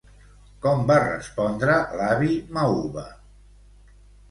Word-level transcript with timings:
Com 0.65 0.79
va 0.91 0.97
respondre 1.03 1.77
l'avi 2.01 2.41
Mauva? 2.59 3.07